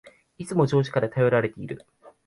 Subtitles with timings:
[0.39, 1.85] いつも上司から頼られている